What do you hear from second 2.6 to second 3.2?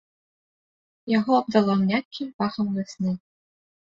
вясны.